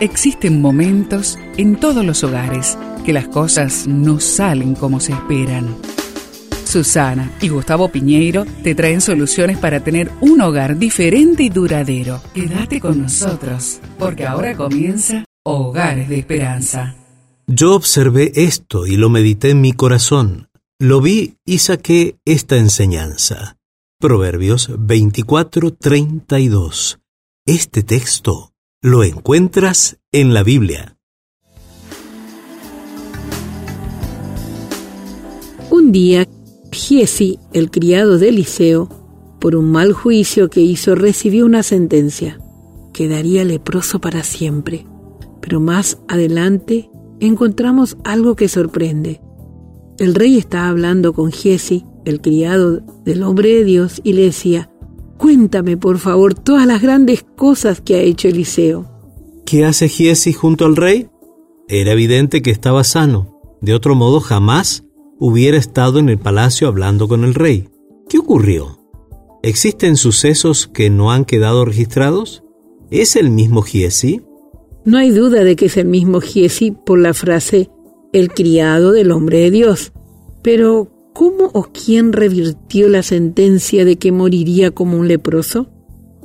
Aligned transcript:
Existen 0.00 0.60
momentos 0.60 1.38
en 1.56 1.76
todos 1.76 2.04
los 2.04 2.22
hogares 2.22 2.76
que 3.06 3.14
las 3.14 3.28
cosas 3.28 3.86
no 3.86 4.20
salen 4.20 4.74
como 4.74 5.00
se 5.00 5.12
esperan. 5.12 5.74
Susana 6.66 7.32
y 7.40 7.48
Gustavo 7.48 7.88
Piñeiro 7.88 8.44
te 8.62 8.74
traen 8.74 9.00
soluciones 9.00 9.56
para 9.56 9.80
tener 9.80 10.12
un 10.20 10.42
hogar 10.42 10.76
diferente 10.76 11.44
y 11.44 11.48
duradero. 11.48 12.20
Quédate 12.34 12.78
con 12.78 13.00
nosotros, 13.00 13.80
porque 13.98 14.26
ahora 14.26 14.54
comienza 14.54 15.24
Hogares 15.44 16.10
de 16.10 16.18
Esperanza. 16.18 16.94
Yo 17.46 17.74
observé 17.74 18.32
esto 18.34 18.86
y 18.86 18.98
lo 18.98 19.08
medité 19.08 19.48
en 19.50 19.62
mi 19.62 19.72
corazón. 19.72 20.48
Lo 20.78 21.00
vi 21.00 21.36
y 21.46 21.56
saqué 21.58 22.18
esta 22.26 22.58
enseñanza. 22.58 23.56
Proverbios 23.98 24.68
24:32. 24.78 26.98
Este 27.46 27.82
texto 27.82 28.52
lo 28.86 29.02
encuentras 29.02 29.98
en 30.12 30.32
la 30.32 30.44
Biblia. 30.44 30.96
Un 35.72 35.90
día, 35.90 36.28
Giesi, 36.70 37.40
el 37.52 37.72
criado 37.72 38.16
de 38.16 38.28
Eliseo, 38.28 38.88
por 39.40 39.56
un 39.56 39.72
mal 39.72 39.92
juicio 39.92 40.50
que 40.50 40.60
hizo, 40.60 40.94
recibió 40.94 41.46
una 41.46 41.64
sentencia. 41.64 42.38
Quedaría 42.92 43.44
leproso 43.44 44.00
para 44.00 44.22
siempre. 44.22 44.86
Pero 45.40 45.58
más 45.58 45.98
adelante 46.06 46.88
encontramos 47.18 47.96
algo 48.04 48.36
que 48.36 48.46
sorprende. 48.46 49.20
El 49.98 50.14
rey 50.14 50.38
estaba 50.38 50.68
hablando 50.68 51.12
con 51.12 51.32
Giesi, 51.32 51.84
el 52.04 52.20
criado 52.20 52.82
del 53.04 53.24
hombre 53.24 53.48
de 53.48 53.64
Dios, 53.64 54.00
y 54.04 54.12
le 54.12 54.22
decía, 54.22 54.70
Cuéntame, 55.18 55.76
por 55.76 55.98
favor, 55.98 56.34
todas 56.34 56.66
las 56.66 56.82
grandes 56.82 57.24
cosas 57.36 57.80
que 57.80 57.96
ha 57.96 58.00
hecho 58.00 58.28
Eliseo. 58.28 58.90
¿Qué 59.44 59.64
hace 59.64 59.88
Giesi 59.88 60.32
junto 60.32 60.66
al 60.66 60.76
rey? 60.76 61.08
Era 61.68 61.92
evidente 61.92 62.42
que 62.42 62.50
estaba 62.50 62.84
sano. 62.84 63.40
De 63.60 63.74
otro 63.74 63.94
modo, 63.94 64.20
jamás 64.20 64.84
hubiera 65.18 65.56
estado 65.56 65.98
en 65.98 66.08
el 66.08 66.18
palacio 66.18 66.68
hablando 66.68 67.08
con 67.08 67.24
el 67.24 67.34
rey. 67.34 67.68
¿Qué 68.08 68.18
ocurrió? 68.18 68.80
¿Existen 69.42 69.96
sucesos 69.96 70.66
que 70.66 70.90
no 70.90 71.12
han 71.12 71.24
quedado 71.24 71.64
registrados? 71.64 72.44
¿Es 72.90 73.16
el 73.16 73.30
mismo 73.30 73.62
Giesi? 73.62 74.22
No 74.84 74.98
hay 74.98 75.10
duda 75.10 75.42
de 75.42 75.56
que 75.56 75.66
es 75.66 75.76
el 75.76 75.86
mismo 75.86 76.20
Giesi 76.20 76.70
por 76.70 76.98
la 76.98 77.14
frase 77.14 77.70
el 78.12 78.32
criado 78.32 78.92
del 78.92 79.10
hombre 79.10 79.38
de 79.38 79.50
Dios. 79.50 79.92
Pero, 80.42 80.88
¿cómo 81.16 81.50
o 81.54 81.62
quién 81.72 82.12
revirtió 82.12 82.90
la 82.90 83.02
sentencia 83.02 83.86
de 83.86 83.96
que 83.96 84.12
moriría 84.12 84.72
como 84.72 84.98
un 84.98 85.08
leproso? 85.08 85.70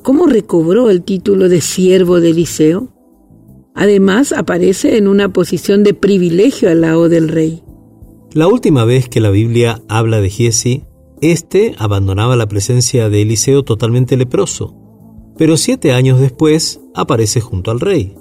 ¿Cómo 0.03 0.25
recobró 0.25 0.89
el 0.89 1.03
título 1.03 1.47
de 1.47 1.61
siervo 1.61 2.19
de 2.19 2.31
Eliseo? 2.31 2.89
Además, 3.73 4.33
aparece 4.33 4.97
en 4.97 5.07
una 5.07 5.31
posición 5.31 5.83
de 5.83 5.93
privilegio 5.93 6.69
al 6.69 6.81
lado 6.81 7.07
del 7.07 7.29
rey. 7.29 7.63
La 8.33 8.49
última 8.49 8.83
vez 8.83 9.07
que 9.07 9.21
la 9.21 9.29
Biblia 9.29 9.81
habla 9.87 10.19
de 10.19 10.29
Giesi, 10.29 10.83
éste 11.21 11.73
abandonaba 11.77 12.35
la 12.35 12.49
presencia 12.49 13.09
de 13.09 13.21
Eliseo 13.21 13.63
totalmente 13.63 14.17
leproso, 14.17 14.75
pero 15.37 15.55
siete 15.55 15.93
años 15.93 16.19
después 16.19 16.81
aparece 16.93 17.39
junto 17.39 17.71
al 17.71 17.79
rey. 17.79 18.15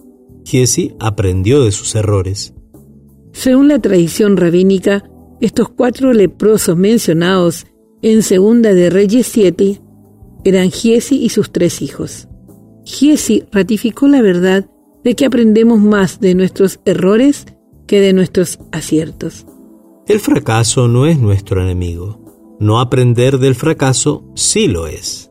Giesi 0.45 0.95
aprendió 1.01 1.65
de 1.65 1.73
sus 1.73 1.97
errores. 1.97 2.55
Según 3.33 3.67
la 3.67 3.81
tradición 3.81 4.37
rabínica, 4.37 5.11
estos 5.41 5.69
cuatro 5.71 6.13
leprosos 6.13 6.77
mencionados 6.77 7.67
en 8.03 8.23
Segunda 8.23 8.75
de 8.75 8.91
Reyes 8.91 9.27
7 9.27 9.81
eran 10.45 10.71
Giesi 10.71 11.17
y 11.23 11.29
sus 11.31 11.51
tres 11.51 11.83
hijos. 11.83 12.29
Giesi 12.85 13.45
ratificó 13.51 14.09
la 14.09 14.23
verdad 14.23 14.69
de 15.05 15.15
que 15.15 15.27
aprendemos 15.27 15.81
más 15.81 16.21
de 16.21 16.35
nuestros 16.35 16.81
errores 16.85 17.47
que 17.87 18.01
de 18.01 18.13
nuestros 18.13 18.59
aciertos. 18.73 19.47
El 20.07 20.21
fracaso 20.21 20.89
no 20.89 21.07
es 21.07 21.19
nuestro 21.19 21.63
enemigo. 21.63 22.57
No 22.59 22.81
aprender 22.81 23.39
del 23.39 23.55
fracaso 23.55 24.25
sí 24.35 24.69
lo 24.69 24.87
es. 24.87 25.31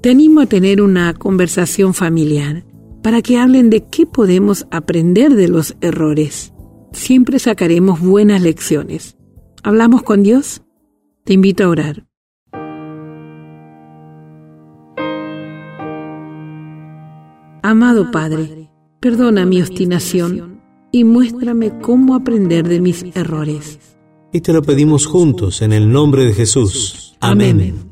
Te 0.00 0.10
animo 0.10 0.40
a 0.40 0.46
tener 0.46 0.82
una 0.82 1.14
conversación 1.14 1.94
familiar 1.94 2.64
para 3.02 3.22
que 3.22 3.38
hablen 3.38 3.70
de 3.70 3.84
qué 3.84 4.06
podemos 4.06 4.66
aprender 4.70 5.34
de 5.34 5.48
los 5.48 5.76
errores. 5.80 6.51
Siempre 6.92 7.38
sacaremos 7.38 8.00
buenas 8.00 8.42
lecciones. 8.42 9.16
¿Hablamos 9.62 10.02
con 10.02 10.22
Dios? 10.22 10.62
Te 11.24 11.32
invito 11.32 11.64
a 11.64 11.68
orar. 11.68 12.06
Amado 17.62 18.10
Padre, 18.10 18.70
perdona 19.00 19.46
mi 19.46 19.62
obstinación 19.62 20.60
y 20.90 21.04
muéstrame 21.04 21.78
cómo 21.80 22.14
aprender 22.14 22.68
de 22.68 22.80
mis 22.80 23.04
errores. 23.14 23.78
Y 24.32 24.40
te 24.40 24.52
lo 24.52 24.62
pedimos 24.62 25.06
juntos 25.06 25.62
en 25.62 25.72
el 25.72 25.90
nombre 25.90 26.24
de 26.24 26.32
Jesús. 26.32 27.16
Amén. 27.20 27.91